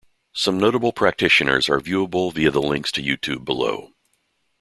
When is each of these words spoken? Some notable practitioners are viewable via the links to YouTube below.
Some 0.33 0.57
notable 0.59 0.91
practitioners 0.93 1.69
are 1.69 1.79
viewable 1.79 2.33
via 2.33 2.49
the 2.49 2.59
links 2.59 2.91
to 2.93 3.03
YouTube 3.03 3.45
below. 3.45 3.91